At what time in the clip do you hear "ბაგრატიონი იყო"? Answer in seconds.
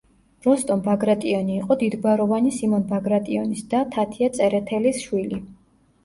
0.85-1.75